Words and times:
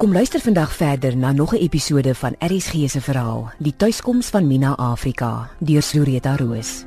Kom 0.00 0.12
luister 0.12 0.40
vandag 0.40 0.72
verder 0.72 1.16
na 1.16 1.32
nog 1.32 1.52
'n 1.52 1.56
episode 1.56 2.14
van 2.14 2.34
RSG 2.38 2.72
se 2.88 3.00
verhaal, 3.00 3.52
Die 3.58 3.74
tuiskoms 3.76 4.26
van 4.26 4.46
Mina 4.46 4.76
Afrika, 4.76 5.50
deur 5.58 5.82
Floretta 5.82 6.36
Roos. 6.36 6.82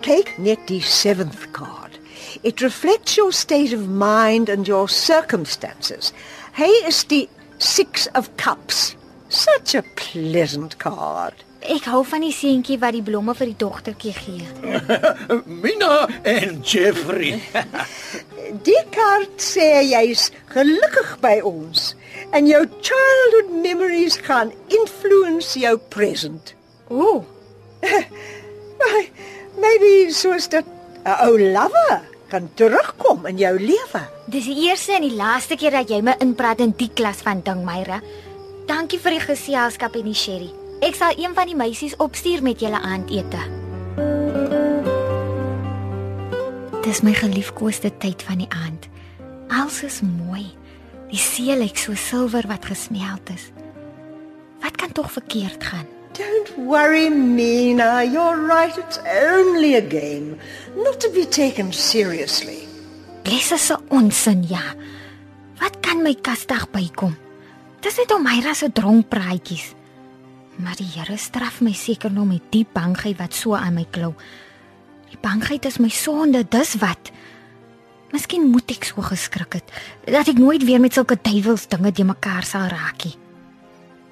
Take 0.00 0.30
net 0.36 0.58
die 0.66 0.80
seventh 0.80 1.50
card. 1.50 1.98
It 2.40 2.60
reflects 2.60 3.14
your 3.14 3.32
state 3.32 3.76
of 3.76 3.86
mind 3.86 4.48
and 4.48 4.66
your 4.66 4.88
circumstances. 4.88 6.12
Hy 6.52 6.84
is 6.86 7.06
die 7.06 7.28
six 7.56 8.08
of 8.12 8.30
cups. 8.34 8.96
Such 9.28 9.74
a 9.74 9.82
pleasant 9.94 10.76
card. 10.76 11.44
Ek 11.62 11.84
hou 11.86 12.02
van 12.04 12.20
die 12.24 12.32
seentjie 12.34 12.78
wat 12.82 12.92
die 12.96 13.02
blomme 13.06 13.34
vir 13.38 13.46
die 13.52 13.58
dogtertjie 13.58 14.12
gee. 14.16 14.46
Mina 15.62 16.08
en 16.26 16.60
Jeffrey. 16.66 17.38
Die 18.66 18.82
kaart 18.92 19.40
sê 19.40 19.80
jy's 19.86 20.26
gelukkig 20.52 21.14
by 21.22 21.38
ons 21.46 21.94
en 22.36 22.44
jou 22.50 22.60
childhood 22.84 23.48
memories 23.62 24.18
gaan 24.26 24.50
influence 24.68 25.54
jou 25.56 25.78
present. 25.94 26.52
Ooh, 26.90 27.22
Maybe 29.62 30.10
soos 30.12 30.48
dat 30.52 30.66
'n 31.06 31.16
ou 31.28 31.38
lover 31.38 32.02
kan 32.28 32.50
terugkom 32.54 33.26
in 33.26 33.38
jou 33.38 33.56
lewe. 33.58 34.02
dis 34.28 34.44
die 34.44 34.68
eerste 34.68 34.92
en 34.92 35.02
die 35.02 35.16
laaste 35.16 35.56
keer 35.56 35.70
dat 35.70 35.88
jy 35.88 36.00
my 36.02 36.14
inpraat 36.20 36.60
in 36.60 36.74
die 36.76 36.90
klas 36.94 37.22
van 37.22 37.40
ding, 37.44 37.64
Myra. 37.64 38.00
Dankie 38.66 38.98
vir 38.98 39.10
die 39.12 39.20
geselskap 39.20 39.94
en 39.96 40.04
die 40.04 40.14
sherry. 40.14 40.50
Ek 40.82 40.96
sal 40.98 41.14
een 41.14 41.30
van 41.34 41.46
die 41.46 41.54
meisies 41.54 41.92
opstuur 42.02 42.40
met 42.42 42.58
julle 42.58 42.80
aandete. 42.82 43.38
Dis 46.82 47.04
my 47.06 47.12
geliefkoeste 47.14 47.92
tyd 48.02 48.22
van 48.26 48.40
die 48.42 48.48
aand. 48.50 48.88
Alles 49.46 49.76
is 49.86 50.00
mooi. 50.02 50.48
Die 51.12 51.20
see 51.22 51.54
lyk 51.54 51.78
so 51.78 51.94
silwer 51.94 52.48
wat 52.50 52.66
gesmelt 52.66 53.30
is. 53.30 53.52
Wat 54.64 54.74
kan 54.80 54.90
tog 54.92 55.12
verkeerd 55.14 55.62
gaan? 55.62 55.86
Don't 56.18 56.50
worry, 56.66 57.06
Mina. 57.08 58.02
You're 58.02 58.42
right. 58.42 58.74
It's 58.76 58.98
only 59.06 59.76
a 59.76 59.84
game, 59.86 60.34
not 60.74 60.98
to 61.00 61.10
be 61.14 61.28
taken 61.28 61.72
seriously. 61.72 62.66
Lesse 63.22 63.58
se 63.58 63.78
onsin 63.88 64.42
ja. 64.48 64.74
Wat 65.62 65.78
kan 65.80 66.02
my 66.02 66.16
kastig 66.20 66.66
bykom? 66.74 67.14
Dis 67.80 67.96
net 68.02 68.10
om 68.14 68.26
Myra 68.26 68.54
se 68.54 68.72
dronk 68.72 69.08
praatjies. 69.08 69.70
Maar 70.62 70.78
die 70.78 70.86
Here 70.94 71.16
straf 71.18 71.60
my 71.60 71.72
seker 71.74 72.12
nou 72.14 72.24
met 72.28 72.44
die 72.54 72.66
bangheid 72.72 73.18
wat 73.18 73.34
so 73.34 73.56
aan 73.58 73.74
my 73.74 73.86
klou. 73.90 74.12
Die 75.10 75.18
bangheid 75.20 75.66
is 75.66 75.80
my 75.82 75.90
sonde, 75.90 76.44
dis 76.48 76.76
wat. 76.78 77.10
Miskien 78.12 78.46
moet 78.52 78.70
ek 78.70 78.86
so 78.86 79.02
geskrik 79.02 79.58
het 79.58 79.74
dat 80.06 80.28
ek 80.30 80.38
nooit 80.38 80.62
weer 80.68 80.80
met 80.80 80.94
sulke 80.94 81.16
duiwels 81.16 81.66
dinge 81.72 81.92
te 81.92 82.04
mekaar 82.06 82.46
sal 82.46 82.68
raak 82.70 83.06
nie. 83.08 83.16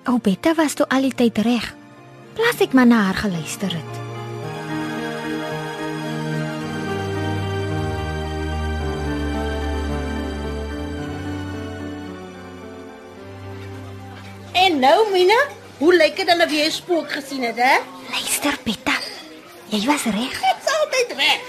Ou 0.08 0.18
Betta 0.18 0.54
was 0.58 0.74
toe 0.74 0.88
al 0.88 1.06
die 1.06 1.14
tyd 1.14 1.38
reg. 1.44 1.70
Plaas 2.34 2.62
ek 2.64 2.74
maar 2.74 2.88
na 2.88 3.04
haar 3.10 3.20
geluister 3.20 3.70
het. 3.76 4.00
En 14.56 14.80
nou 14.80 14.98
Mina, 15.12 15.38
hoe 15.80 15.94
lyk 15.96 16.18
dit 16.20 16.28
hulle 16.28 16.46
weer 16.50 16.72
spook 16.72 17.12
gesien 17.12 17.44
het, 17.48 17.56
hè? 17.56 17.78
Luister 18.12 18.56
Betta. 18.64 18.96
Jy 19.70 19.80
was 19.86 20.04
reg. 20.10 20.36
Dit's 20.42 20.74
altyd 20.76 21.14
reg. 21.16 21.48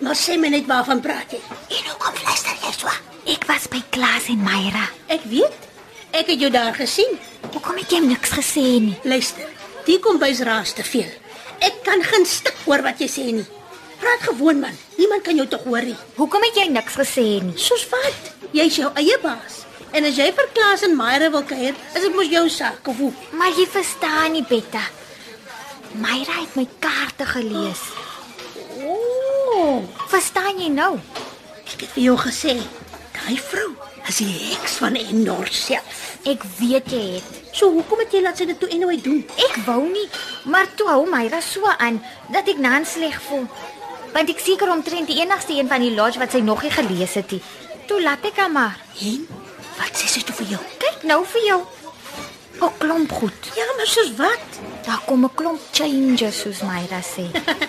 Maar 0.00 0.16
sê 0.16 0.36
my 0.40 0.50
net 0.52 0.66
waarvan 0.68 1.00
praat 1.04 1.32
jy? 1.36 1.40
En 1.76 1.88
hoekom 1.92 2.18
luister 2.24 2.56
jy 2.64 2.72
so? 2.76 2.92
Ek 3.30 3.44
was 3.48 3.68
by 3.72 3.80
Klaas 3.94 4.28
en 4.32 4.42
Myra. 4.44 4.86
Ek 5.12 5.24
weet. 5.30 5.68
Ek 6.16 6.28
het 6.32 6.40
jou 6.42 6.50
daar 6.52 6.74
gesien. 6.74 7.16
Hoekom 7.52 7.78
het 7.80 7.92
jy 7.92 8.00
niks 8.04 8.32
gesê 8.34 8.66
nie? 8.82 8.96
Luister, 9.04 9.48
die 9.86 9.98
kombuis 10.02 10.42
raas 10.46 10.74
te 10.76 10.84
veel. 10.84 11.08
Ek 11.60 11.80
kan 11.86 12.02
geen 12.04 12.26
stuk 12.28 12.56
hoor 12.66 12.82
wat 12.84 13.00
jy 13.00 13.08
sê 13.12 13.26
nie. 13.30 13.46
Praat 14.00 14.24
gewoon 14.28 14.60
man. 14.64 14.76
Niemand 14.96 15.24
kan 15.24 15.36
jou 15.36 15.46
tog 15.48 15.64
hoor 15.68 15.84
nie. 15.84 15.96
Hoekom 16.16 16.44
het 16.48 16.56
jy 16.62 16.68
niks 16.72 16.96
gesê 17.00 17.26
nie? 17.44 17.56
Soos 17.60 17.84
wat? 17.92 18.32
Jy's 18.56 18.80
jou 18.80 18.90
eie 18.98 19.16
baas. 19.22 19.62
En 19.92 20.06
as 20.06 20.16
jy 20.20 20.28
vir 20.36 20.48
Klaas 20.54 20.84
en 20.86 20.94
Myra 20.98 21.30
wil 21.34 21.42
kuier, 21.48 21.74
is 21.94 22.04
dit 22.04 22.14
mos 22.14 22.28
jou 22.30 22.44
saak 22.52 22.86
of 22.92 22.98
hoe? 23.02 23.12
Maar 23.34 23.50
jy 23.58 23.66
verstaan 23.66 24.36
nie, 24.36 24.44
Betta. 24.46 24.82
Myra 25.98 26.36
het 26.44 26.54
my 26.54 26.66
kaarte 26.78 27.26
gelees. 27.26 27.82
Ooh, 28.84 29.82
Verstaan 30.10 30.58
jy 30.62 30.68
nou? 30.74 30.94
ek 31.70 31.84
het 31.86 31.92
vir 31.94 32.02
jou 32.02 32.16
gesê, 32.18 32.52
daai 33.14 33.36
vrou 33.38 33.68
is 34.10 34.16
die 34.18 34.30
heks 34.50 34.72
van 34.82 34.96
Endor 34.98 35.46
self. 35.54 36.00
Ek 36.28 36.42
weet 36.58 36.90
jy 36.90 37.02
het. 37.16 37.36
So 37.54 37.70
hoekom 37.72 38.02
het 38.02 38.14
jy 38.14 38.22
laat 38.24 38.38
sy 38.40 38.46
dit 38.50 38.58
toe 38.58 38.68
anyway 38.74 38.98
doen? 39.02 39.20
Ek 39.46 39.60
wou 39.68 39.84
nie, 39.86 40.06
maar 40.50 40.66
toe 40.76 40.88
hou 40.90 41.04
Myra 41.10 41.38
so 41.44 41.66
aan 41.78 42.00
dat 42.34 42.48
ek 42.50 42.58
nou 42.62 42.80
sleg 42.86 43.16
voel. 43.28 43.46
Want 44.14 44.30
ek 44.34 44.42
seker 44.42 44.70
omtrent 44.74 45.06
die 45.10 45.20
enigste 45.22 45.54
een 45.54 45.70
van 45.70 45.82
die 45.84 45.94
lodge 45.94 46.18
wat 46.18 46.34
sy 46.34 46.42
nog 46.42 46.62
nie 46.66 46.74
gelees 46.74 47.14
het 47.18 47.30
nie. 47.36 47.42
Toe 47.86 48.00
laat 48.02 48.26
ek 48.26 48.42
haar 48.42 48.50
maar. 48.50 48.76
En 49.06 49.22
wat 49.80 49.92
sê 49.96 50.06
sy 50.14 50.22
toe 50.26 50.36
vir 50.40 50.48
jou? 50.54 50.62
Kyk 50.84 51.04
nou 51.10 51.22
vir 51.34 51.46
jou. 51.48 51.60
'n 52.60 52.72
Klomp 52.78 53.12
goed. 53.12 53.40
Ja, 53.56 53.64
maar 53.76 53.86
soos 53.88 54.10
wat? 54.16 54.46
Daar 54.86 55.00
kom 55.06 55.24
'n 55.24 55.34
klomp 55.34 55.60
changes 55.72 56.40
soos 56.40 56.60
Myra 56.60 57.00
sê. 57.14 57.24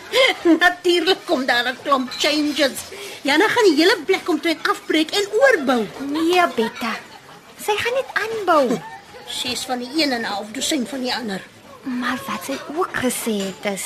Natuurlik 0.64 1.22
kom 1.26 1.46
daar 1.46 1.68
'n 1.72 1.78
klomp 1.84 2.10
changes. 2.24 2.80
Jana 3.24 3.48
gaan 3.48 3.68
die 3.70 3.78
hele 3.82 3.98
plek 4.06 4.30
omtrent 4.30 4.68
afbreek 4.68 5.12
en 5.12 5.26
oorbou. 5.44 5.88
Nee, 6.16 6.44
Betta. 6.56 6.94
Sy 7.66 7.76
gaan 7.84 7.96
net 8.00 8.10
aanbou. 8.24 8.68
Ses 9.40 9.62
van 9.70 9.80
die 9.80 9.92
een 9.96 10.12
en 10.12 10.22
'n 10.22 10.32
half 10.34 10.52
dosyn 10.52 10.88
van 10.88 11.02
die 11.02 11.16
ander. 11.16 11.42
Maar 11.84 12.20
wat 12.28 12.44
sy 12.46 12.58
ook 12.76 12.94
gesê 13.06 13.36
het 13.48 13.74
is 13.74 13.86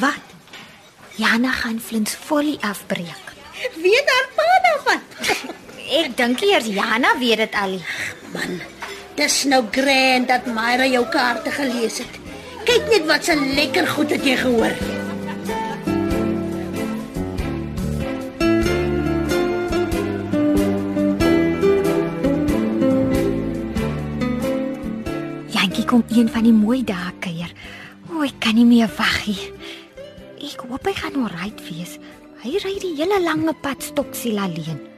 Wat? 0.00 0.24
Jana 1.16 1.50
gaan 1.50 1.80
Flins 1.80 2.14
folie 2.14 2.58
afbreek. 2.60 3.24
Weet 3.74 4.08
haar 4.08 4.26
daarvan? 4.26 4.31
Ek 5.92 6.14
dink 6.16 6.40
eers 6.40 6.70
Jana 6.72 7.10
weet 7.20 7.42
dit 7.42 7.56
al. 7.60 7.74
Man, 8.32 8.54
dis 9.18 9.34
nou 9.44 9.60
grand 9.74 10.24
dat 10.24 10.46
Myra 10.48 10.86
jou 10.88 11.02
kaarte 11.12 11.52
gelees 11.52 11.98
het. 12.00 12.14
Kyk 12.64 12.86
net 12.88 13.04
wat 13.10 13.28
'n 13.28 13.52
lekker 13.58 13.86
goed 13.86 14.10
het 14.10 14.24
jy 14.24 14.36
gehoor. 14.40 14.72
Jantjie 25.52 25.84
kom 25.84 26.04
een 26.08 26.28
van 26.28 26.42
die 26.42 26.56
mooi 26.56 26.84
dae 26.84 27.12
kuier. 27.20 27.52
O, 28.08 28.22
ek 28.22 28.40
kan 28.40 28.54
nie 28.54 28.64
meer 28.64 28.88
wag 28.96 29.26
nie. 29.26 29.52
Ek 30.40 30.64
hoop 30.68 30.86
hy 30.86 30.94
gaan 30.94 31.20
alright 31.20 31.60
wees. 31.68 31.98
Hy 32.42 32.56
ry 32.64 32.78
die 32.80 32.96
hele 32.96 33.20
lange 33.20 33.52
pad 33.60 33.82
stoksiel 33.82 34.38
alleen. 34.38 34.91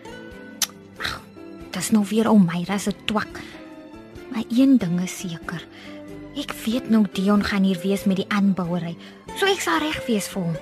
Dis 1.75 1.91
nou 1.91 2.05
weer 2.07 2.29
om 2.31 2.45
Myra 2.47 2.79
se 2.79 2.93
twak. 3.05 3.41
Maar 4.31 4.45
een 4.49 4.79
ding 4.79 5.01
is 5.03 5.19
seker. 5.19 5.67
Ek 6.39 6.53
weet 6.65 6.91
nou 6.91 7.05
Dion 7.13 7.43
gaan 7.45 7.67
hier 7.67 7.79
wees 7.83 8.05
met 8.05 8.21
die 8.23 8.29
aanbouery. 8.29 8.95
So 9.39 9.47
ek 9.51 9.63
sal 9.63 9.81
reg 9.83 9.99
wees 10.07 10.29
vir 10.31 10.43
hom. 10.47 10.57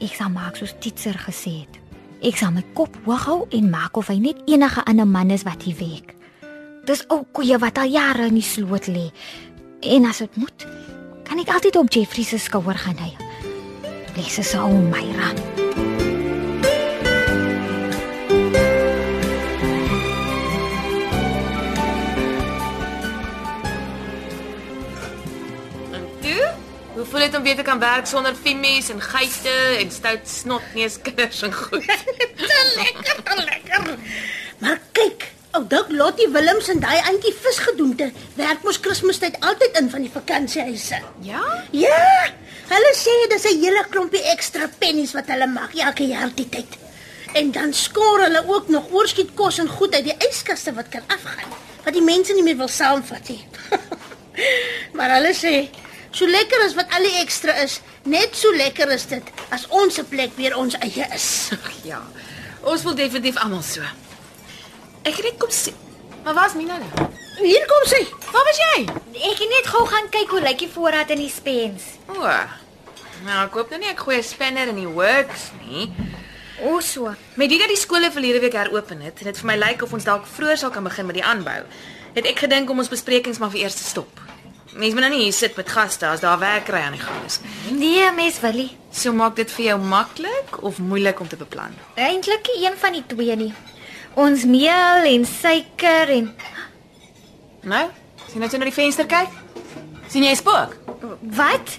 Ek 0.00 0.16
sal 0.16 0.32
maak 0.32 0.56
soos 0.56 0.74
Titser 0.80 1.16
gesê 1.26 1.52
het. 1.64 1.80
Ek 2.24 2.40
sal 2.40 2.54
my 2.56 2.64
kop 2.76 2.96
hoog 3.04 3.26
hou 3.28 3.38
en 3.52 3.68
maak 3.72 3.96
of 4.00 4.08
hy 4.12 4.16
net 4.20 4.40
enige 4.48 4.84
ander 4.88 5.08
man 5.08 5.32
is 5.32 5.44
wat 5.44 5.64
hier 5.68 5.76
werk. 5.80 6.14
Dis 6.88 7.04
ou 7.12 7.24
koeie 7.36 7.58
wat 7.60 7.80
al 7.82 7.92
jare 7.92 8.30
in 8.30 8.38
die 8.38 8.44
sloot 8.44 8.88
lê. 8.88 9.10
En 9.84 10.08
as 10.08 10.22
dit 10.24 10.40
moet, 10.40 10.68
kan 11.28 11.40
ek 11.42 11.52
altyd 11.52 11.76
op 11.80 11.92
Jeffrey 11.92 12.24
se 12.24 12.40
skouer 12.40 12.80
gaan 12.80 13.00
hy. 13.02 13.12
Lesse 14.16 14.44
se 14.46 14.60
ou 14.60 14.80
Voel 27.16 27.24
dit 27.24 27.36
om 27.36 27.42
weer 27.42 27.56
te 27.56 27.62
kan 27.64 27.78
werk 27.80 28.06
sonder 28.06 28.34
vimmies 28.36 28.90
en 28.92 28.98
geite 29.00 29.52
en 29.80 29.90
stout 29.90 30.26
snotneus 30.28 30.98
kinders 31.00 31.38
en 31.46 31.52
goed? 31.54 31.86
Te 32.50 32.58
lekker, 32.74 33.22
te 33.24 33.36
lekker. 33.44 33.86
Maar 34.60 34.82
kyk, 34.92 35.24
ou 35.56 35.62
Dirk 35.64 35.94
Lottie 35.96 36.26
Willems 36.34 36.68
en 36.68 36.82
daai 36.82 36.98
auntie 37.08 37.32
visgedoente 37.46 38.10
werk 38.36 38.66
mos 38.68 38.80
Kersfeestyd 38.84 39.38
altyd 39.40 39.78
in 39.80 39.88
van 39.94 40.04
die 40.04 40.10
vakansiehuise. 40.12 40.98
Ja? 41.24 41.40
Ja, 41.72 42.02
hulle 42.74 42.92
sê 43.00 43.16
dis 43.32 43.48
'n 43.48 43.64
hele 43.64 43.86
klompie 43.88 44.22
ekstra 44.34 44.68
pennies 44.78 45.16
wat 45.16 45.32
hulle 45.32 45.48
maak 45.54 45.72
elke 45.72 46.10
jaar 46.12 46.28
die 46.34 46.48
tyd. 46.48 46.76
En 47.32 47.50
dan 47.56 47.72
skoor 47.72 48.26
hulle 48.26 48.44
ook 48.44 48.68
nog 48.68 48.92
oorskiet 48.92 49.32
kos 49.34 49.58
en 49.58 49.72
goed 49.78 49.94
uit 49.94 50.04
die 50.04 50.18
yskaste 50.28 50.76
wat 50.76 50.92
kan 50.92 51.08
afgaan, 51.08 51.48
wat 51.84 51.94
die 51.94 52.04
mense 52.12 52.34
nie 52.34 52.44
meer 52.44 52.60
wil 52.60 52.68
saamvat 52.68 53.28
nie. 53.28 53.40
maar 54.96 55.16
hulle 55.16 55.32
sê, 55.32 55.56
so 56.16 56.26
lekker 56.26 56.64
as 56.64 56.74
wat 56.78 56.92
al 56.96 57.04
die 57.04 57.18
ekstra 57.20 57.52
is, 57.62 57.80
net 58.08 58.36
so 58.38 58.52
lekker 58.56 58.88
is 58.94 59.04
dit 59.10 59.32
as 59.52 59.66
ons 59.68 59.98
se 59.98 60.04
plek 60.08 60.32
weer 60.40 60.56
ons 60.56 60.76
eie 60.80 61.08
is. 61.14 61.28
Ja. 61.84 62.00
Ons 62.66 62.82
voel 62.82 62.96
definitief 62.98 63.36
almal 63.42 63.62
so. 63.62 63.84
Ek 65.06 65.14
het 65.14 65.26
net 65.28 65.36
kom 65.38 65.52
sien. 65.54 65.76
Maar 66.24 66.34
waar's 66.34 66.56
Mina 66.58 66.80
nou? 66.82 67.06
Hier 67.38 67.66
kom 67.68 67.84
sy. 67.86 68.00
Waar 68.32 68.46
was 68.48 68.58
jy? 68.58 68.78
Ek 69.28 69.38
het 69.38 69.50
net 69.52 69.68
gou 69.70 69.84
gaan 69.86 70.08
kyk 70.10 70.32
hoe 70.34 70.40
lyk 70.42 70.62
die 70.64 70.70
voorraad 70.72 71.12
in 71.14 71.20
die 71.22 71.30
spens. 71.30 71.84
O. 72.10 72.24
Nou, 73.26 73.36
ek 73.44 73.58
hoop 73.58 73.70
nou 73.70 73.78
nie 73.82 73.92
ek 73.92 74.00
gooi 74.02 74.16
'n 74.16 74.24
spanner 74.24 74.72
in 74.72 74.80
die 74.80 74.88
works 74.88 75.52
nie. 75.68 75.92
O 76.64 76.80
so. 76.80 77.14
Met 77.36 77.50
dit 77.50 77.60
dat 77.60 77.68
die 77.68 77.76
skole 77.76 78.10
verlede 78.10 78.40
week 78.40 78.56
heropen 78.56 79.00
het, 79.00 79.18
en 79.20 79.24
dit 79.24 79.38
vir 79.38 79.46
my 79.46 79.56
lyk 79.56 79.82
of 79.82 79.92
ons 79.92 80.04
dalk 80.04 80.26
vroeër 80.26 80.58
sal 80.58 80.70
kan 80.70 80.84
begin 80.84 81.06
met 81.06 81.14
die 81.14 81.24
aanbou, 81.24 81.62
het 82.14 82.26
ek 82.26 82.38
gedink 82.38 82.70
om 82.70 82.78
ons 82.78 82.88
besprekings 82.88 83.38
maar 83.38 83.50
vir 83.50 83.60
eers 83.60 83.74
te 83.74 83.84
stop. 83.84 84.20
Mense 84.76 84.92
moet 84.94 85.04
nou 85.06 85.10
nie 85.14 85.22
hier 85.24 85.32
sit 85.32 85.56
met 85.56 85.68
gaste 85.72 86.06
as 86.06 86.20
daar 86.20 86.38
werk 86.38 86.66
kry 86.68 86.82
aan 86.84 86.92
die 86.92 87.00
gang 87.00 87.22
is 87.26 87.38
nie. 87.40 87.78
Nee, 87.78 88.10
mes 88.12 88.40
Willie. 88.42 88.76
So 88.92 89.12
maak 89.16 89.36
dit 89.36 89.50
vir 89.56 89.64
jou 89.70 89.78
maklik 89.80 90.58
of 90.62 90.78
moeilik 90.78 91.20
om 91.20 91.28
te 91.28 91.36
beplan. 91.40 91.72
Eintlik 91.96 92.50
een 92.60 92.76
van 92.76 92.92
die 92.92 93.04
twee 93.06 93.36
nie. 93.36 93.52
Ons 94.14 94.44
meel 94.44 95.08
en 95.14 95.24
suiker 95.26 96.08
en 96.18 96.34
Nou, 97.66 97.88
sien 98.30 98.40
net 98.40 98.50
so 98.52 98.58
na 98.60 98.64
die 98.68 98.72
venster 98.76 99.06
kyk. 99.10 99.32
sien 100.08 100.22
jy 100.22 100.30
'n 100.30 100.36
spook? 100.36 100.76
wat? 101.20 101.78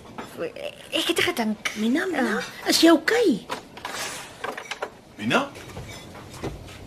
Ek 0.92 1.08
het 1.08 1.20
gedink. 1.20 1.72
Mina, 1.76 2.06
Mina, 2.06 2.42
is 2.68 2.82
jy 2.82 2.90
okay? 2.92 3.46
Mina? 5.18 5.48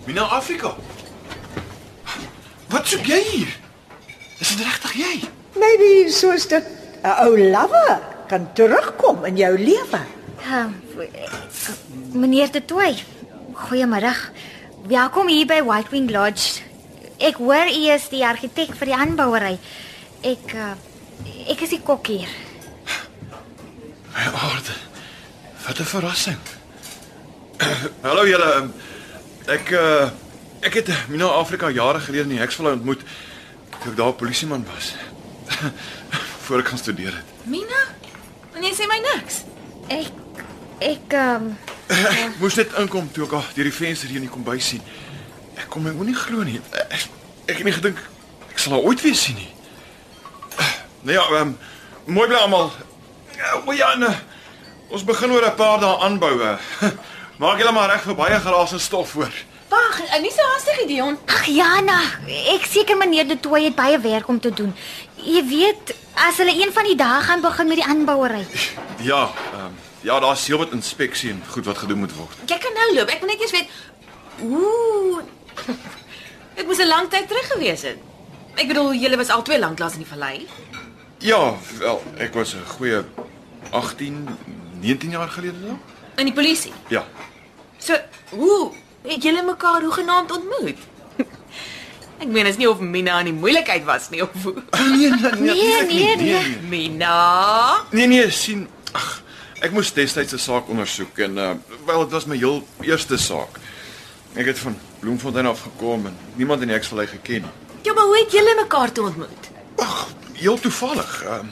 Mina 0.06 0.22
Afrika. 0.22 0.74
Wat 2.68 2.86
soek 2.86 3.06
jy 3.06 3.22
hier? 3.30 3.48
Is 4.38 4.48
dit 4.56 4.66
regtig 4.66 4.92
jy? 4.94 5.20
Maybe 5.60 6.08
soos 6.08 6.46
dit 6.48 6.64
'n 7.02 7.14
ou 7.24 7.36
lover 7.36 8.00
kan 8.28 8.52
terugkom 8.52 9.24
in 9.24 9.36
jou 9.36 9.58
lewe. 9.58 10.00
Uh, 10.46 10.66
meneer 12.12 12.52
De 12.52 12.64
Toey. 12.64 12.96
Goeiemiddag. 13.52 14.30
Welkom 14.86 15.28
hier 15.28 15.46
by 15.46 15.62
White 15.62 15.90
Wing 15.90 16.10
Lodge. 16.10 16.60
Ek 17.18 17.36
hoor 17.36 17.66
u 17.68 17.82
is 17.92 18.08
die 18.08 18.24
argitek 18.26 18.72
vir 18.76 18.86
die 18.86 18.96
aanbouery. 18.96 19.58
Ek 20.20 20.54
uh, 20.54 20.72
ek 21.52 21.60
is 21.60 21.74
die 21.76 21.82
kok 21.84 22.06
hier. 22.06 22.28
My 24.14 24.24
aarde. 24.32 24.76
Wat 25.66 25.78
'n 25.78 25.84
verrassing. 25.84 26.40
Hallo 28.08 28.24
julle. 28.26 28.70
Ek 29.46 29.70
uh 29.70 30.08
ek 30.60 30.74
het 30.74 30.88
Mina 31.08 31.24
Afrika 31.24 31.70
jare 31.70 32.00
gelede 32.00 32.28
in 32.28 32.36
die 32.36 32.40
Heksvallei 32.40 32.74
ontmoet 32.76 33.00
toe 33.80 33.92
ek 33.92 33.96
daar 33.96 34.12
'n 34.12 34.16
polisieman 34.16 34.64
was. 34.74 34.94
Voor 36.44 36.62
ek 36.62 36.68
gaan 36.72 36.78
studeer 36.78 37.14
het. 37.14 37.34
Mina? 37.44 37.82
En 38.56 38.64
jy 38.64 38.72
sê 38.74 38.86
my 38.90 38.98
niks. 39.04 39.42
Ek 39.88 40.12
ek 40.80 41.14
um, 41.20 41.50
Ek 41.90 42.38
moes 42.40 42.56
net 42.58 42.72
inkom 42.80 43.10
toe 43.12 43.26
ek 43.28 43.54
deur 43.54 43.68
die 43.68 43.74
venster 43.74 44.08
hier 44.08 44.20
in 44.22 44.28
die 44.28 44.32
kombuis 44.32 44.72
sien. 44.72 44.82
Ek 45.58 45.68
kon 45.72 45.84
my 45.84 45.92
nie 46.06 46.16
glo 46.16 46.42
nie. 46.46 46.60
Ek, 46.88 47.06
ek 47.46 47.56
het 47.60 47.66
nie 47.66 47.76
gedink 47.76 48.00
ek 48.50 48.58
sal 48.58 48.76
haar 48.76 48.86
ooit 48.88 49.02
weer 49.04 49.16
sien 49.18 49.38
nie. 49.40 49.50
Nou 51.06 51.14
ja, 51.16 51.22
ehm 51.38 51.54
mooi 52.10 52.26
bly 52.28 52.36
almal. 52.36 52.72
Ja, 53.36 53.54
O 53.64 53.72
ja, 53.72 53.94
nee. 53.96 54.16
Ons 54.90 55.04
begin 55.06 55.30
oor 55.32 55.46
'n 55.46 55.54
paar 55.56 55.78
dae 55.80 55.96
aanbou. 56.04 56.34
eh. 56.42 56.58
Maak 57.40 57.58
julle 57.58 57.72
maar 57.72 57.88
reg 57.88 58.02
vir 58.04 58.14
baie 58.18 58.40
geraas 58.40 58.72
en 58.72 58.80
stof 58.80 59.10
voor. 59.16 59.32
Wag, 59.70 60.00
nie 60.20 60.32
so 60.34 60.42
haastig, 60.52 60.86
Dion. 60.88 61.18
ag 61.30 61.46
Jana, 61.46 62.00
ek 62.54 62.64
seker 62.66 62.96
meneer 62.98 63.28
De 63.28 63.36
Toey 63.40 63.68
het 63.68 63.76
baie 63.78 63.98
werk 64.02 64.28
om 64.28 64.40
te 64.42 64.50
doen. 64.50 64.72
Jy 65.22 65.44
weet, 65.46 65.92
as 66.26 66.40
hulle 66.42 66.54
een 66.58 66.72
van 66.74 66.88
die 66.88 66.96
dae 66.98 67.20
gaan 67.22 67.44
begin 67.44 67.68
met 67.70 67.78
die 67.78 67.86
aanbouery. 67.86 68.42
Ja, 69.06 69.28
ehm 69.54 69.78
ja, 70.00 70.16
daar's 70.20 70.46
heelwat 70.48 70.72
inspeksie 70.72 71.30
en 71.30 71.42
goed 71.52 71.66
wat 71.68 71.78
gedoen 71.78 71.98
moet 71.98 72.14
word. 72.16 72.36
Jy 72.48 72.56
kan 72.58 72.72
nou 72.72 72.86
loop. 72.96 73.10
Ek 73.12 73.20
wil 73.20 73.28
net 73.28 73.42
eers 73.44 73.52
weet 73.52 73.68
ooh. 74.48 75.20
Dit 76.56 76.66
moes 76.66 76.80
'n 76.80 76.88
lang 76.88 77.08
tyd 77.12 77.28
terug 77.28 77.46
gewees 77.52 77.82
het. 77.82 77.98
Ek 78.56 78.66
bedoel, 78.66 78.94
julle 78.94 79.16
was 79.16 79.28
al 79.28 79.42
twee 79.42 79.58
lanklaas 79.58 79.92
in 79.92 80.02
die 80.04 80.08
vallei. 80.08 80.48
Ja, 81.18 81.54
wel, 81.78 82.02
ek 82.18 82.34
was 82.34 82.54
'n 82.54 82.64
goeie 82.66 83.04
18, 83.70 84.28
19 84.80 85.10
jaar 85.10 85.28
gelede 85.28 85.58
nou. 85.58 85.76
In 86.16 86.24
die 86.24 86.34
polisie. 86.34 86.72
Ja. 86.88 87.04
So, 87.78 87.96
hoe 88.30 88.72
het 89.02 89.22
julle 89.22 89.42
mekaar 89.42 89.82
hoegenaamd 89.82 90.32
ontmoet? 90.32 90.78
Ek 92.20 92.28
meen, 92.28 92.46
is 92.46 92.58
nie 92.60 92.68
of 92.68 92.80
Mina 92.84 93.18
in 93.22 93.30
die 93.30 93.36
moeilikheid 93.36 93.84
was 93.88 94.10
nie 94.12 94.22
of 94.22 94.34
hoe. 94.42 94.54
Nee, 94.90 95.10
nee, 95.10 95.34
Nee, 95.40 95.84
nee, 95.86 96.16
nee. 96.16 96.56
Mina. 96.68 97.84
Nee 97.90 98.06
nee, 98.06 98.30
sien, 98.30 98.66
ag, 98.92 99.22
ek 99.60 99.72
moes 99.72 99.92
destyds 99.96 100.36
'n 100.36 100.38
saak 100.38 100.68
ondersoek 100.68 101.18
en 101.18 101.38
uh 101.38 101.52
wel 101.86 102.04
dit 102.04 102.12
was 102.12 102.26
my 102.28 102.36
heel 102.36 102.60
eerste 102.80 103.16
saak. 103.16 103.56
Ek 104.34 104.46
het 104.46 104.58
van 104.58 104.76
Bloemfontein 105.00 105.46
af 105.46 105.60
gekom 105.62 106.06
en 106.06 106.16
niemand 106.34 106.60
in 106.60 106.68
die 106.68 106.76
Heksvallei 106.76 107.06
geken 107.06 107.42
nie. 107.48 107.50
Ja, 107.82 107.92
maar 107.92 108.04
hoe 108.04 108.18
het 108.18 108.32
julle 108.32 108.54
mekaar 108.62 108.92
toe 108.92 109.06
ontmoet? 109.06 109.50
Ag, 109.76 110.08
heel 110.32 110.58
toevallig. 110.60 111.24
Um, 111.24 111.50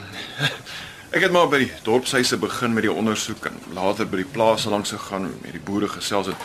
ek 1.16 1.22
het 1.22 1.32
maar 1.32 1.48
by 1.48 1.58
die 1.64 1.72
dorpshuise 1.82 2.36
begin 2.36 2.72
met 2.76 2.84
die 2.84 2.92
ondersoek 2.92 3.48
en 3.48 3.56
later 3.72 4.06
by 4.06 4.20
die 4.20 4.32
plase 4.32 4.68
langs 4.68 4.92
gegaan 4.92 5.32
met 5.42 5.52
die 5.52 5.64
boere 5.64 5.88
gesels 5.88 6.26
het. 6.26 6.36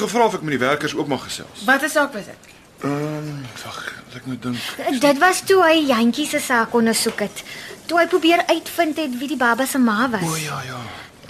Gevra 0.00 0.24
of 0.24 0.34
ek 0.34 0.42
met 0.46 0.58
die 0.58 0.66
werkers 0.66 0.94
ook 0.94 1.06
mag 1.06 1.22
gesels. 1.24 1.64
Wat 1.64 1.82
'n 1.82 1.88
saak 1.88 2.12
was 2.12 2.24
dit? 2.24 2.50
Ehm, 2.80 2.92
um, 2.92 3.46
wag, 3.64 3.92
ek 4.14 4.26
nou 4.26 4.38
dink. 4.40 5.00
Dit 5.00 5.18
was 5.18 5.42
toe 5.44 5.60
hy 5.62 5.84
Jantjie 5.86 6.26
se 6.26 6.38
saak 6.40 6.74
ondersoek 6.74 7.18
het. 7.20 7.42
Toe 7.86 7.98
hy 7.98 8.06
probeer 8.06 8.46
uitvind 8.46 8.96
het 8.96 9.18
wie 9.18 9.28
die 9.28 9.36
baba 9.36 9.66
se 9.66 9.78
ma 9.78 10.08
was. 10.10 10.24
O 10.24 10.36
ja, 10.36 10.62
ja. 10.62 10.80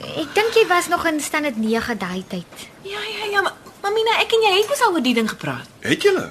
Ek 0.01 0.35
dink 0.35 0.55
jy 0.55 0.67
was 0.69 0.89
nog 0.89 1.07
in 1.07 1.21
standaard 1.21 1.57
9 1.57 1.99
daai 1.99 2.25
tyd. 2.29 2.69
Ja, 2.83 2.99
ja, 3.19 3.31
ja, 3.31 3.41
maar, 3.41 3.53
maar 3.83 3.93
Mina, 3.93 4.11
ek 4.23 4.33
en 4.33 4.47
jy 4.47 4.53
het 4.59 4.69
mos 4.69 4.83
al 4.87 4.93
oor 4.93 5.03
die 5.03 5.15
ding 5.15 5.29
gepraat. 5.29 5.67
Het 5.81 6.03
julle? 6.03 6.31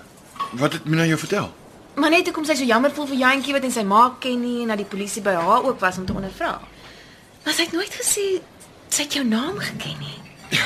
Wat 0.52 0.74
het 0.74 0.86
Mina 0.86 1.06
jou 1.06 1.20
vertel? 1.20 1.54
Maar 2.00 2.10
net 2.10 2.26
hoekom 2.26 2.46
sy 2.48 2.56
so 2.56 2.64
jammer 2.64 2.94
voel 2.96 3.10
vir 3.12 3.20
Jantjie 3.20 3.54
wat 3.54 3.68
en 3.68 3.76
sy 3.76 3.84
ma 3.84 4.06
ken 4.24 4.40
nie 4.42 4.62
en 4.64 4.72
dat 4.72 4.80
die 4.80 4.88
polisie 4.88 5.22
by 5.22 5.36
haar 5.36 5.66
ook 5.68 5.80
was 5.84 5.98
om 5.98 6.06
te 6.06 6.16
ondervra. 6.16 6.60
Maar 7.44 7.54
sy 7.54 7.68
het 7.68 7.76
nooit 7.76 7.94
gesê 7.94 8.26
sy 8.90 9.04
het 9.04 9.14
jou 9.20 9.26
naam 9.26 9.60
geken 9.60 10.00
nie. 10.00 10.18
Ja, 10.56 10.66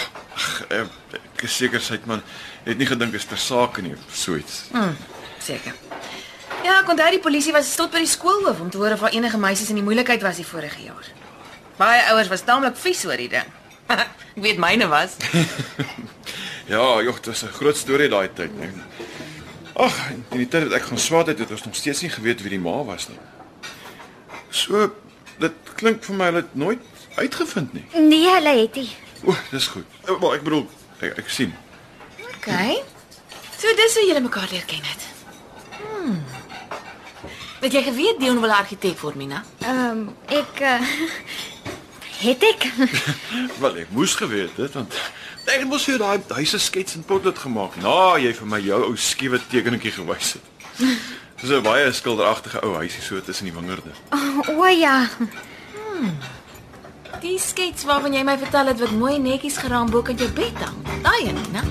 eh, 0.70 0.86
ek 1.14 1.44
is 1.44 1.56
seker 1.58 1.82
sy 1.82 1.94
het 1.94 2.06
man 2.06 2.22
het 2.64 2.78
nie 2.78 2.88
gedink 2.88 3.14
is 3.14 3.26
ter 3.26 3.38
sake 3.38 3.82
nie 3.82 3.94
of 3.94 4.16
so 4.16 4.36
iets. 4.36 4.64
Hm, 4.72 4.94
seker. 5.40 5.74
Ja, 6.64 6.80
ek 6.80 6.90
onthou 6.90 7.10
die 7.12 7.20
polisie 7.20 7.52
was 7.54 7.76
tot 7.76 7.92
by 7.92 8.00
die 8.00 8.08
skoolhoof 8.08 8.60
om 8.60 8.70
te 8.70 8.78
hoor 8.78 8.94
of 8.96 9.00
daar 9.00 9.12
enige 9.16 9.38
meisies 9.38 9.70
in 9.70 9.76
die 9.76 9.84
moeilikheid 9.84 10.22
was 10.22 10.40
die 10.40 10.48
vorige 10.48 10.84
jaar. 10.84 11.12
Baie 11.78 12.04
ouers 12.14 12.30
was 12.32 12.42
taamlik 12.48 12.78
vies 12.78 13.06
oor 13.06 13.18
die 13.18 13.30
ding. 13.30 13.50
ek 13.90 14.10
weet 14.36 14.58
myne 14.58 14.88
was. 14.88 15.18
Ja, 16.66 17.02
joh, 17.04 17.16
dit 17.16 17.26
was 17.26 17.44
'n 17.44 17.48
groot 17.48 17.78
storie 17.78 18.10
daai 18.10 18.30
tyd, 18.34 18.60
nee. 18.60 18.70
Ag, 19.74 20.10
in 20.32 20.38
die 20.38 20.48
tyd 20.48 20.70
dat 20.70 20.80
ek 20.80 20.86
gaan 20.88 20.98
swaat 20.98 21.28
het, 21.28 21.40
het 21.40 21.52
ons 21.52 21.64
nog 21.64 21.76
steeds 21.76 22.02
nie 22.02 22.10
geweet 22.10 22.42
wie 22.42 22.50
die 22.50 22.60
ma 22.60 22.84
was 22.84 23.08
nie. 23.10 23.20
So, 24.50 24.94
dit 25.40 25.52
klink 25.76 26.04
vir 26.04 26.16
my 26.16 26.26
hulle 26.26 26.44
het 26.46 26.56
nooit 26.56 26.80
uitgevind 27.16 27.74
nie. 27.74 27.86
Nee, 28.00 28.30
hulle 28.30 28.54
het 28.62 28.76
nie. 28.76 28.90
O, 29.24 29.36
dis 29.52 29.68
goed. 29.68 29.86
Eh, 30.06 30.20
Wel, 30.20 30.34
ek 30.34 30.44
bedoel, 30.44 30.66
ek, 31.00 31.18
ek 31.24 31.30
sien. 31.30 31.54
OK. 32.20 32.50
So 33.58 33.72
dis 33.80 33.96
hoe 33.96 34.06
julle 34.08 34.22
mekaar 34.22 34.48
leer 34.52 34.66
ken 34.68 34.84
het. 34.84 35.06
Hmm. 35.80 36.24
Het 37.64 37.74
jy 37.78 37.84
geweet 37.84 38.20
Dion 38.20 38.42
wil 38.44 38.52
argitek 38.52 39.00
word, 39.00 39.16
Mina? 39.16 39.44
Ehm 39.64 39.90
um, 39.90 40.16
ek 40.28 40.60
uh, 40.60 40.82
het 42.26 42.44
ek 42.44 42.66
Wel, 43.64 43.78
ek 43.86 43.94
moes 43.96 44.16
geweet 44.20 44.58
het 44.60 44.76
want 44.76 44.98
ek 45.48 45.64
het 45.64 45.70
mos 45.72 45.88
vir 45.88 46.02
daai 46.02 46.20
huise 46.40 46.60
skets 46.60 46.98
in 47.00 47.08
potlood 47.08 47.40
gemaak. 47.40 47.80
Na 47.80 48.18
jy 48.20 48.34
vir 48.36 48.50
my 48.52 48.60
jou 48.64 48.82
ou 48.90 48.98
skiewe 49.00 49.40
tekenetjie 49.52 49.96
gewys 49.96 50.36
het. 50.36 50.52
Dis 51.40 51.52
'n 51.52 51.64
baie 51.64 51.88
skilderagtige 51.92 52.60
ou 52.64 52.76
huisie 52.80 53.02
so 53.04 53.22
tussen 53.22 53.48
die 53.48 53.56
wingerde. 53.56 53.96
O 54.52 54.60
oh, 54.60 54.70
ja. 54.80 55.08
Die 57.24 57.38
skets 57.40 57.86
waarvan 57.88 58.12
jy 58.12 58.22
my 58.28 58.34
vertel 58.36 58.68
het 58.68 58.82
wat 58.84 58.92
mooi 59.00 59.14
netjies 59.16 59.56
geraam 59.64 59.88
bo 59.88 60.04
kan 60.04 60.18
jou 60.20 60.28
bed 60.36 60.58
hang. 60.60 60.76
Daai 61.06 61.30
een, 61.30 61.40
né? 61.56 61.64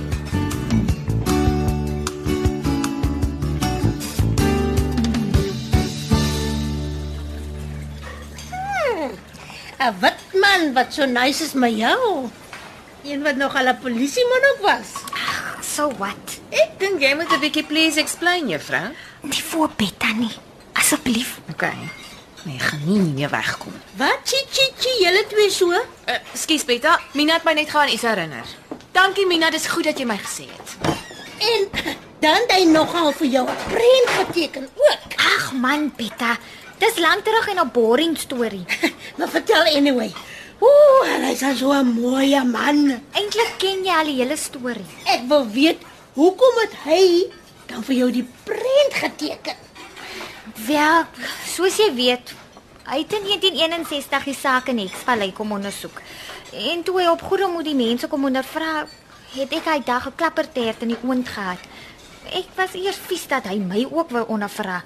'n 9.83 9.95
Wit 10.01 10.21
man 10.41 10.73
wat 10.73 10.95
so 10.95 11.05
nice 11.05 11.45
is 11.45 11.53
met 11.53 11.77
jou. 11.77 12.31
Een 13.05 13.23
wat 13.23 13.37
nog 13.37 13.57
al 13.57 13.69
'n 13.69 13.79
polisieman 13.83 14.45
ook 14.53 14.61
was. 14.65 14.89
So 15.61 15.93
wat? 15.99 16.41
Ek 16.49 16.79
dink 16.79 17.01
jy 17.01 17.15
moet 17.15 17.33
'n 17.33 17.41
bietjie 17.41 17.65
please 17.65 18.01
explain, 18.01 18.49
juffrou. 18.49 18.89
Die 19.21 19.45
voorbed 19.45 19.95
dan 19.99 20.19
nie. 20.19 20.37
Asseblief. 20.73 21.41
OK. 21.51 21.65
Nee, 22.43 22.59
gaan 22.59 22.81
nie 22.85 22.99
meer 22.99 23.31
wegkom. 23.31 23.75
Wat 23.97 24.19
chi 24.25 24.41
chi 24.51 24.67
chi 24.79 24.93
julle 25.05 25.23
twee 25.31 25.51
so? 25.51 25.71
Uh, 25.71 26.17
Skus 26.35 26.65
Betta, 26.67 26.97
Mina 27.15 27.37
het 27.39 27.45
my 27.47 27.53
net 27.55 27.71
gaan 27.71 27.89
iets 27.89 28.03
herinner. 28.03 28.49
Dankie 28.93 29.27
Mina, 29.27 29.51
dis 29.51 29.67
goed 29.71 29.87
dat 29.87 29.99
jy 29.99 30.07
my 30.09 30.17
gesê 30.19 30.49
het. 30.51 30.75
En 31.39 31.69
dan 32.23 32.41
het 32.41 32.53
hy 32.57 32.65
nogal 32.71 33.13
vir 33.13 33.29
jou 33.37 33.45
'n 33.47 33.57
prent 33.71 34.11
geteken 34.19 34.69
ook. 34.75 35.15
Ag 35.17 35.53
man, 35.53 35.91
Petta. 35.95 36.37
Dis 36.79 36.99
lank 36.99 37.25
terug 37.25 37.49
en 37.49 37.61
'n 37.63 37.71
boring 37.73 38.19
storie. 38.19 38.65
Maar 39.17 39.29
vertel 39.29 39.63
anyway. 39.77 40.13
Ooh, 40.59 41.03
hy's 41.23 41.59
so 41.59 41.71
'n 41.73 41.95
mooi 42.01 42.43
man. 42.45 43.01
Eintlik 43.13 43.55
ken 43.59 43.85
jy 43.85 43.95
al 43.95 44.05
die 44.05 44.19
hele 44.19 44.37
storie. 44.37 44.91
Ek 45.05 45.29
wil 45.29 45.47
weet 45.47 45.79
hoekom 46.15 46.55
het 46.61 46.75
hy 46.85 47.31
dan 47.67 47.85
vir 47.85 47.95
jou 47.95 48.11
die 48.11 48.27
prent 48.45 48.95
geteken. 48.95 49.62
Wel, 50.53 51.05
soos 51.49 51.79
jy 51.81 51.89
weet, 51.97 52.33
hy 52.85 52.99
het 53.01 53.15
in 53.17 53.25
1961 53.25 54.27
die 54.29 54.37
saak 54.37 54.69
in 54.69 54.83
Hexvallei 54.83 55.33
kom 55.33 55.53
ondersoek. 55.57 56.01
En 56.53 56.83
toe 56.85 56.99
hy 57.01 57.07
op 57.09 57.23
goeie 57.25 57.49
moed 57.49 57.65
die 57.65 57.79
mense 57.79 58.09
kom 58.13 58.27
ondervra, 58.29 58.85
het 59.33 59.55
ek 59.57 59.65
hy 59.65 59.79
dag 59.81 60.07
'n 60.07 60.17
klappertert 60.17 60.83
in 60.83 60.93
die 60.93 61.01
oond 61.03 61.29
gehad. 61.29 61.59
Ek 62.33 62.49
was 62.57 62.75
eers 62.75 63.01
vies 63.09 63.27
dat 63.27 63.49
hy 63.49 63.57
my 63.59 63.87
ook 63.91 64.11
wou 64.11 64.25
ondervra, 64.29 64.83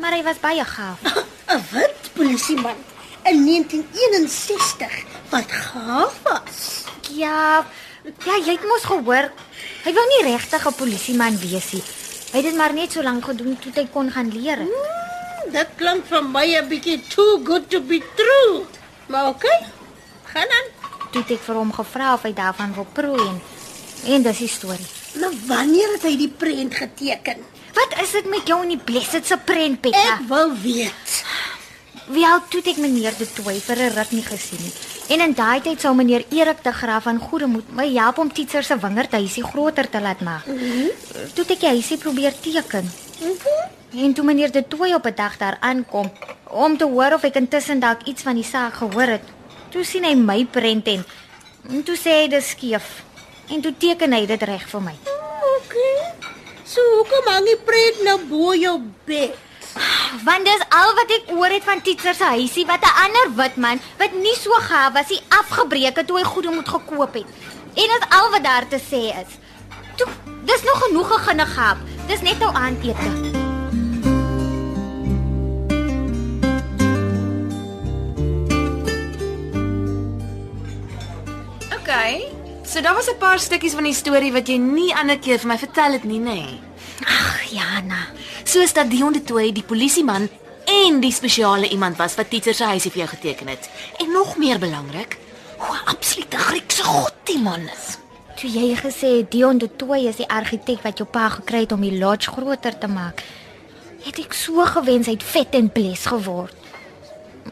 maar 0.00 0.12
hy 0.12 0.22
was 0.22 0.40
baie 0.40 0.64
gaaf. 0.64 0.98
'n 1.52 1.60
Wit 1.70 2.10
polisieman 2.14 2.76
in 3.24 3.44
1961 3.44 5.04
wat 5.30 5.52
gaaf 5.52 6.16
was. 6.22 6.84
Ja, 7.12 7.66
ja, 8.24 8.36
jy 8.36 8.56
het 8.56 8.64
mos 8.64 8.84
gehoor. 8.84 9.30
Hy 9.84 9.92
wou 9.92 10.06
nie 10.08 10.32
regtig 10.32 10.66
'n 10.66 10.74
polisieman 10.74 11.38
wees 11.38 11.72
nie. 11.72 11.84
Hy 12.34 12.40
het 12.42 12.48
dit 12.50 12.56
maar 12.58 12.72
net 12.74 12.90
so 12.90 13.02
lank 13.06 13.28
gedoen 13.30 13.54
tot 13.62 13.76
hy 13.78 13.84
kon 13.94 14.08
gaan 14.10 14.32
leer. 14.34 14.58
Hmm, 14.66 15.50
dit 15.54 15.68
klink 15.78 16.08
vir 16.10 16.22
my 16.26 16.46
'n 16.58 16.66
bietjie 16.66 16.96
too 17.06 17.38
good 17.46 17.68
to 17.70 17.78
be 17.80 18.00
true. 18.18 18.66
Maar 19.06 19.28
okay. 19.28 19.58
Gaan 20.32 20.50
aan. 20.58 20.68
Toe 21.12 21.22
het 21.22 21.30
ek 21.30 21.44
vir 21.46 21.54
hom 21.54 21.70
gevra 21.72 22.14
of 22.14 22.22
hy 22.26 22.32
daarvan 22.34 22.74
wil 22.74 22.86
proe 22.92 23.20
en 23.20 23.38
en 24.10 24.22
dis 24.22 24.38
die 24.38 24.48
storie. 24.48 24.86
Nou 25.14 25.30
wanneer 25.46 25.92
het 25.92 26.02
hy 26.02 26.16
die 26.16 26.28
prent 26.28 26.74
geteken? 26.74 27.38
Wat 27.74 27.94
is 28.02 28.10
dit 28.10 28.26
met 28.26 28.46
jou 28.46 28.62
en 28.62 28.68
die 28.68 28.82
blessed 28.82 29.26
se 29.26 29.38
prent, 29.38 29.80
Petta? 29.80 30.18
Ek 30.18 30.26
wil 30.28 30.50
weet. 30.58 31.24
Wel, 32.06 32.42
toe 32.48 32.60
het 32.60 32.66
ek 32.74 32.82
meneer 32.82 33.14
De 33.18 33.32
Tooy 33.32 33.60
vir 33.60 33.76
'n 33.78 33.94
ruk 33.94 34.10
nie 34.10 34.26
gesien 34.26 34.58
nie. 34.58 34.74
En 35.08 35.20
in 35.20 35.34
daai 35.36 35.60
tyd 35.60 35.80
sou 35.80 35.92
meneer 35.94 36.24
Erik 36.32 36.62
de 36.64 36.72
Graaf 36.72 37.04
van 37.04 37.18
Goedemoed 37.20 37.72
my 37.76 37.84
help 37.92 38.18
om 38.18 38.32
Titser 38.32 38.64
se 38.64 38.78
wingerdhuisie 38.80 39.44
groter 39.44 39.88
te 39.90 40.00
laat 40.00 40.20
maak. 40.20 40.46
Mm 40.46 40.58
-hmm. 40.58 40.90
Toe 41.34 41.44
het 41.44 41.50
ek 41.50 41.62
huisie 41.62 41.98
probeer 41.98 42.32
teken. 42.40 42.90
Mm 43.20 43.36
-hmm. 43.42 44.04
En 44.04 44.14
toe 44.14 44.24
meneer 44.24 44.52
De 44.52 44.68
Tooy 44.68 44.92
op 44.92 45.06
'n 45.06 45.14
dag 45.14 45.36
daar 45.36 45.56
aankom 45.60 46.12
om 46.50 46.76
te 46.76 46.84
hoor 46.84 47.12
of 47.12 47.22
ek 47.22 47.34
intussen 47.34 47.80
dalk 47.80 48.02
iets 48.02 48.22
van 48.22 48.34
die 48.34 48.44
saak 48.44 48.74
gehoor 48.74 49.06
het, 49.06 49.22
toe 49.68 49.84
sien 49.84 50.04
hy 50.04 50.14
my 50.14 50.44
prent 50.44 50.86
en, 50.86 51.04
en 51.68 51.82
toe 51.82 51.96
sê 51.96 52.10
hy 52.10 52.28
dis 52.28 52.48
skief. 52.48 53.02
En 53.48 53.60
toe 53.60 53.74
teken 53.78 54.12
hy 54.12 54.26
dit 54.26 54.42
reg 54.42 54.68
vir 54.68 54.80
my. 54.80 54.94
Okay. 55.56 56.12
So 56.64 56.80
hoekom 56.96 57.32
hang 57.32 57.44
die 57.44 57.60
prent 57.64 58.02
nou 58.04 58.18
bo 58.28 58.54
jou 58.54 58.80
bed? 59.04 59.36
Want 60.22 60.46
dis 60.46 60.62
al 60.70 60.92
wat 60.94 61.10
ek 61.10 61.30
oor 61.34 61.50
het 61.50 61.64
van 61.66 61.80
Titser 61.82 62.14
se 62.14 62.26
huisie 62.36 62.66
wat 62.66 62.84
'n 62.86 62.98
ander 63.04 63.34
wit 63.34 63.56
man 63.56 63.80
wat 63.98 64.12
nie 64.12 64.36
so 64.38 64.50
gaaf 64.50 64.92
was, 64.92 65.08
hy 65.08 65.18
afgebreek 65.28 65.96
het 65.96 66.06
toe 66.06 66.18
hy 66.18 66.24
goede 66.24 66.50
moet 66.50 66.68
gekoop 66.68 67.14
het. 67.14 67.26
En 67.74 67.88
dis 67.90 68.08
al 68.10 68.30
wat 68.30 68.44
daar 68.44 68.68
te 68.68 68.78
sê 68.78 69.10
is. 69.10 69.32
Toe, 69.96 70.06
dis 70.44 70.62
nog 70.62 70.78
genoeg 70.84 71.08
geginnegaap. 71.08 71.78
Dis 72.06 72.20
net 72.20 72.38
nou 72.38 72.54
aandete. 72.54 73.10
OK. 81.74 81.90
So 82.62 82.80
daar 82.80 82.94
was 82.94 83.10
'n 83.10 83.18
paar 83.18 83.38
stukkies 83.38 83.74
van 83.74 83.84
die 83.84 83.94
storie 83.94 84.32
wat 84.32 84.46
jy 84.46 84.56
nie 84.56 84.94
ander 84.94 85.18
keer 85.18 85.38
vir 85.38 85.48
my 85.48 85.58
vertel 85.58 85.92
het 85.92 86.04
nie, 86.04 86.20
nê? 86.20 86.34
Nee. 86.34 86.73
Ag, 87.02 87.42
Jana. 87.50 88.06
Soos 88.44 88.72
dat 88.72 88.90
Dion 88.90 89.12
de 89.12 89.22
Tooy 89.22 89.50
die 89.52 89.66
polisieman 89.66 90.28
en 90.70 91.00
die 91.00 91.12
spesiale 91.12 91.68
iemand 91.68 91.96
was 91.96 92.14
wat 92.14 92.30
Titser 92.30 92.54
se 92.54 92.64
huisie 92.64 92.90
vir 92.90 93.04
jou 93.04 93.10
geteken 93.16 93.48
het. 93.48 93.68
En 93.98 94.12
nog 94.12 94.36
meer 94.36 94.58
belangrik, 94.58 95.18
hoe 95.58 95.76
'n 95.76 95.88
absolute 95.90 96.38
Griekse 96.38 96.82
god 96.82 97.14
die 97.24 97.38
man 97.38 97.60
is. 97.60 97.98
Toe 98.36 98.50
jy 98.50 98.74
gesê 98.76 99.16
het 99.16 99.30
Dion 99.30 99.58
de 99.58 99.76
Tooy 99.76 100.06
is 100.06 100.16
die 100.16 100.28
argitek 100.28 100.82
wat 100.82 100.98
jou 100.98 101.08
pa 101.08 101.28
gekry 101.28 101.60
het 101.60 101.72
om 101.72 101.80
die 101.80 101.98
lodge 101.98 102.30
groter 102.30 102.78
te 102.78 102.86
maak, 102.86 103.22
het 104.04 104.18
ek 104.18 104.32
so 104.32 104.64
gewens 104.64 105.06
hy 105.06 105.12
het 105.12 105.22
vet 105.22 105.54
en 105.54 105.70
bles 105.72 106.06
geword. 106.06 106.54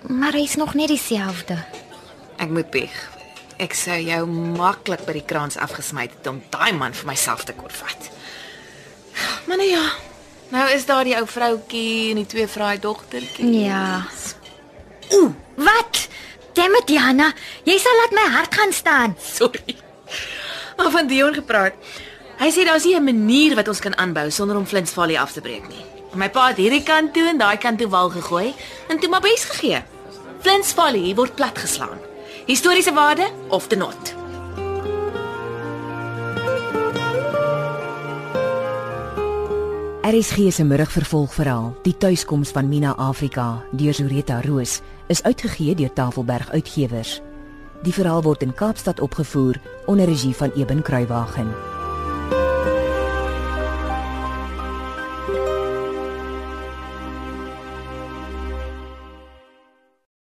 Maar 0.09 0.33
hy's 0.33 0.55
nog 0.55 0.75
net 0.75 0.89
dieselfde. 0.89 1.65
Ek 2.37 2.49
moet 2.49 2.71
bieg. 2.71 3.11
Ek 3.57 3.75
sou 3.75 3.99
jou 4.01 4.27
maklik 4.27 5.05
by 5.07 5.13
die 5.13 5.25
kraans 5.25 5.57
afgesmy 5.57 6.03
het 6.03 6.27
om 6.27 6.43
daai 6.51 6.73
man 6.73 6.93
vir 6.93 7.07
myself 7.07 7.45
te 7.45 7.53
kon 7.53 7.71
vat. 7.71 8.11
Maar 9.47 9.57
nou 9.57 9.69
ja, 9.69 9.85
nou 10.49 10.71
is 10.71 10.87
daar 10.87 11.05
die 11.05 11.17
ou 11.17 11.27
vroutjie 11.27 12.11
en 12.11 12.21
die 12.23 12.27
twee 12.27 12.47
vraai 12.49 12.79
dogtertjies. 12.81 13.67
Ja. 13.67 14.05
Ooh, 15.13 15.33
wat? 15.57 16.09
Dammit 16.53 16.89
Jana, 16.93 17.33
jy 17.65 17.79
sal 17.81 17.97
laat 18.01 18.17
my 18.17 18.27
hart 18.37 18.55
gaan 18.55 18.73
staan. 18.73 19.17
Sorry. 19.21 19.77
Maar 20.77 20.91
van 20.91 21.07
Dion 21.07 21.35
gepraat. 21.35 21.77
Hy 22.43 22.51
sê 22.51 22.65
daar's 22.67 22.85
nie 22.85 22.97
'n 22.97 23.05
manier 23.05 23.55
wat 23.55 23.69
ons 23.69 23.81
kan 23.81 23.97
aanbou 23.97 24.31
sonder 24.31 24.57
om 24.57 24.67
Flint's 24.67 24.93
Valley 24.93 25.19
af 25.19 25.33
te 25.33 25.41
breek 25.41 25.69
nie. 25.69 25.85
My 26.15 26.29
pa 26.29 26.49
het 26.49 26.57
hierdie 26.57 26.83
kant 26.83 27.15
toe 27.15 27.29
en 27.29 27.39
daai 27.39 27.57
kant 27.57 27.79
toe 27.79 27.89
wal 27.89 28.11
gegooi 28.11 28.55
en 28.89 28.99
toe 28.99 29.09
maar 29.09 29.21
bes 29.21 29.45
gegee. 29.45 29.83
Flint's 30.41 30.73
Valley 30.73 31.15
word 31.15 31.35
platgeslaan. 31.35 32.01
Historiese 32.47 32.93
waarde 32.93 33.31
of 33.49 33.67
te 33.67 33.77
not. 33.77 34.22
RSG 40.13 40.53
se 40.53 40.65
middagvervolgverhaal, 40.65 41.77
Die 41.83 41.97
tuiskoms 41.97 42.51
van 42.53 42.69
Mina 42.69 42.93
Afrika 42.97 43.65
deur 43.73 43.95
Zureta 43.95 44.41
Roos, 44.45 44.81
is 45.09 45.23
uitgegee 45.23 45.75
deur 45.75 45.93
Tafelberg 45.93 46.51
Uitgewers. 46.53 47.23
Die 47.83 47.97
verhaal 47.97 48.23
word 48.23 48.43
in 48.43 48.53
Kaapstad 48.55 49.01
opgevoer 49.01 49.57
onder 49.87 50.07
regie 50.07 50.35
van 50.37 50.53
Eben 50.53 50.83
Kruiwagen. 50.83 51.72